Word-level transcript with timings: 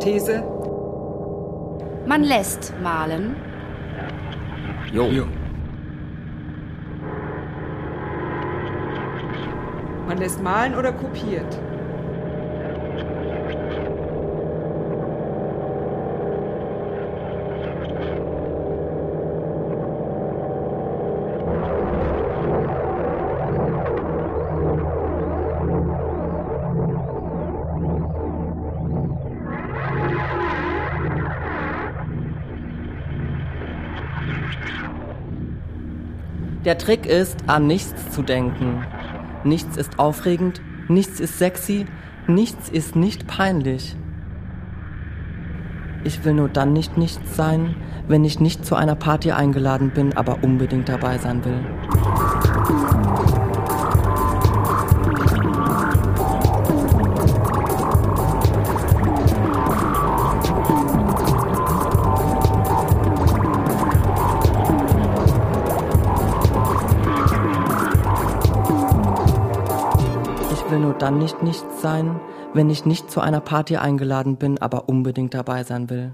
These? 0.00 0.42
Man 2.06 2.22
lässt 2.22 2.72
malen. 2.82 3.36
Jo. 4.92 5.04
jo. 5.04 5.24
Man 10.08 10.18
lässt 10.18 10.42
malen 10.42 10.74
oder 10.74 10.92
kopiert? 10.92 11.60
Der 36.64 36.76
Trick 36.76 37.06
ist, 37.06 37.38
an 37.46 37.66
nichts 37.66 38.10
zu 38.10 38.22
denken. 38.22 38.84
Nichts 39.44 39.78
ist 39.78 39.98
aufregend, 39.98 40.60
nichts 40.88 41.18
ist 41.18 41.38
sexy, 41.38 41.86
nichts 42.26 42.68
ist 42.68 42.96
nicht 42.96 43.26
peinlich. 43.26 43.96
Ich 46.04 46.22
will 46.24 46.34
nur 46.34 46.50
dann 46.50 46.74
nicht 46.74 46.98
nichts 46.98 47.34
sein, 47.34 47.76
wenn 48.08 48.24
ich 48.24 48.40
nicht 48.40 48.66
zu 48.66 48.74
einer 48.74 48.94
Party 48.94 49.32
eingeladen 49.32 49.90
bin, 49.90 50.14
aber 50.14 50.38
unbedingt 50.42 50.90
dabei 50.90 51.16
sein 51.16 51.42
will. 51.46 51.60
Will 70.70 70.80
nur 70.80 70.94
dann 70.94 71.18
nicht 71.18 71.42
nichts 71.42 71.82
sein, 71.82 72.20
wenn 72.54 72.70
ich 72.70 72.84
nicht 72.84 73.10
zu 73.10 73.20
einer 73.20 73.40
Party 73.40 73.76
eingeladen 73.76 74.36
bin, 74.36 74.58
aber 74.58 74.88
unbedingt 74.88 75.34
dabei 75.34 75.64
sein 75.64 75.90
will. 75.90 76.12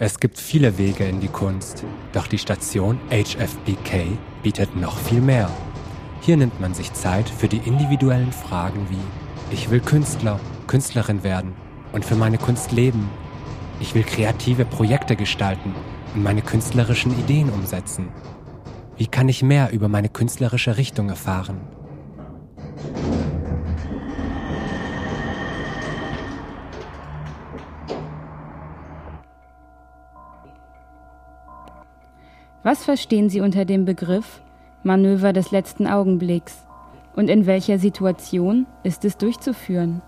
Es 0.00 0.20
gibt 0.20 0.38
viele 0.38 0.78
Wege 0.78 1.04
in 1.04 1.20
die 1.20 1.28
Kunst, 1.28 1.84
doch 2.12 2.28
die 2.28 2.38
Station 2.38 3.00
HFBK 3.10 4.16
bietet 4.42 4.76
noch 4.76 4.96
viel 4.96 5.20
mehr. 5.20 5.50
Hier 6.20 6.36
nimmt 6.36 6.60
man 6.60 6.72
sich 6.72 6.92
Zeit 6.92 7.28
für 7.28 7.48
die 7.48 7.60
individuellen 7.64 8.32
Fragen 8.32 8.86
wie 8.90 9.54
Ich 9.54 9.70
will 9.70 9.80
Künstler, 9.80 10.38
Künstlerin 10.68 11.24
werden 11.24 11.54
und 11.92 12.04
für 12.04 12.14
meine 12.14 12.38
Kunst 12.38 12.70
leben. 12.70 13.08
Ich 13.80 13.94
will 13.94 14.04
kreative 14.04 14.64
Projekte 14.64 15.16
gestalten 15.16 15.74
und 16.14 16.22
meine 16.22 16.42
künstlerischen 16.42 17.18
Ideen 17.18 17.50
umsetzen. 17.50 18.08
Wie 18.96 19.06
kann 19.06 19.28
ich 19.28 19.42
mehr 19.42 19.72
über 19.72 19.88
meine 19.88 20.08
künstlerische 20.08 20.76
Richtung 20.76 21.08
erfahren? 21.08 21.60
Was 32.64 32.84
verstehen 32.84 33.30
Sie 33.30 33.40
unter 33.40 33.64
dem 33.64 33.84
Begriff 33.84 34.40
Manöver 34.82 35.32
des 35.32 35.52
letzten 35.52 35.86
Augenblicks 35.86 36.66
und 37.14 37.30
in 37.30 37.46
welcher 37.46 37.78
Situation 37.78 38.66
ist 38.82 39.04
es 39.04 39.16
durchzuführen? 39.16 40.02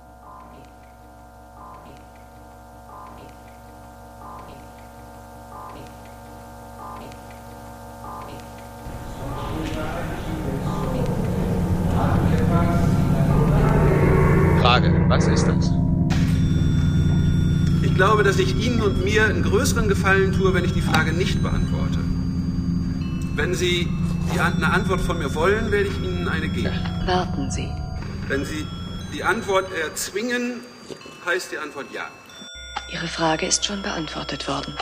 Frage, 14.60 15.04
was 15.08 15.28
ist 15.28 15.46
das? 15.46 15.70
Ich 17.82 17.94
glaube, 17.94 18.24
dass 18.24 18.38
ich 18.40 18.56
Ihnen 18.56 18.82
und 18.82 19.04
mir 19.04 19.26
einen 19.26 19.44
größeren 19.44 19.88
Gefallen 19.88 20.32
tue, 20.32 20.52
wenn 20.52 20.64
ich 20.64 20.72
die 20.72 20.80
Frage 20.80 21.12
nicht 21.12 21.42
beantworte. 21.42 22.00
Wenn 23.40 23.54
Sie 23.54 23.88
eine 24.38 24.70
Antwort 24.70 25.00
von 25.00 25.18
mir 25.18 25.34
wollen, 25.34 25.72
werde 25.72 25.88
ich 25.88 25.96
Ihnen 25.96 26.28
eine 26.28 26.46
geben. 26.46 26.78
Warten 27.06 27.50
Sie. 27.50 27.72
Wenn 28.28 28.44
Sie 28.44 28.66
die 29.14 29.24
Antwort 29.24 29.72
erzwingen, 29.72 30.60
heißt 31.24 31.50
die 31.50 31.56
Antwort 31.56 31.86
ja. 31.90 32.10
Ihre 32.92 33.08
Frage 33.08 33.46
ist 33.46 33.64
schon 33.64 33.80
beantwortet 33.80 34.46
worden. 34.46 34.74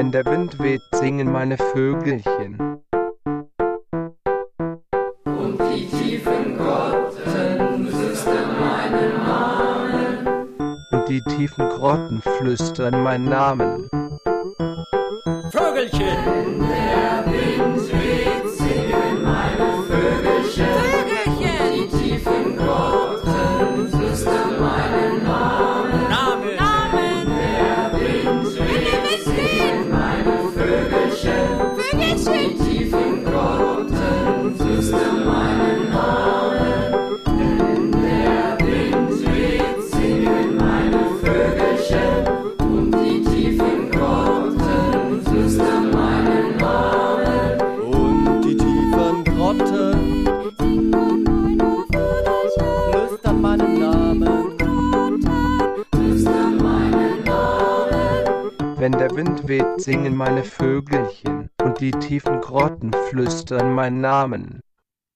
Wenn 0.00 0.12
der 0.12 0.24
Wind 0.24 0.58
weht, 0.58 0.80
singen 0.92 1.30
meine 1.30 1.58
Vögelchen. 1.58 2.56
Und 5.26 5.58
die 11.06 11.20
tiefen 11.36 11.68
Grotten 11.68 12.22
flüstern 12.22 13.02
meinen 13.02 13.26
Namen. 13.26 13.90
Und 15.26 16.69
Wenn 58.80 58.92
der 58.92 59.14
Wind 59.14 59.46
weht, 59.46 59.82
singen 59.82 60.16
meine 60.16 60.42
Vögelchen. 60.42 61.50
Und 61.62 61.80
die 61.80 61.90
tiefen 61.90 62.40
Grotten 62.40 62.92
flüstern 63.10 63.74
meinen 63.74 64.00
Namen. 64.00 64.62